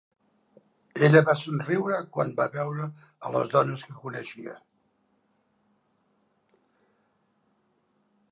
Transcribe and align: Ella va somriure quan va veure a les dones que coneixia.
Ella 1.07 1.19
va 1.25 1.33
somriure 1.41 1.97
quan 2.15 2.31
va 2.39 2.47
veure 2.55 2.87
a 3.27 3.31
les 3.35 3.51
dones 3.57 3.85
que 3.89 3.99
coneixia. 4.05 4.55